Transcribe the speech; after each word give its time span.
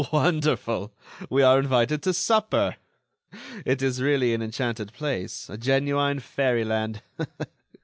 "Wonderful! 0.11 0.91
we 1.29 1.43
are 1.43 1.59
invited 1.59 2.01
to 2.01 2.13
supper. 2.15 2.77
It 3.67 3.83
is 3.83 4.01
really 4.01 4.33
an 4.33 4.41
enchanted 4.41 4.93
place, 4.93 5.47
a 5.47 5.59
genuine 5.59 6.19
fairy 6.19 6.65
land. 6.65 7.03